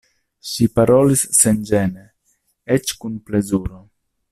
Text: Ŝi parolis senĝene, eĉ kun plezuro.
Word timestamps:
Ŝi 0.51 0.65
parolis 0.77 1.25
senĝene, 1.41 2.07
eĉ 2.79 2.95
kun 3.03 3.21
plezuro. 3.29 3.87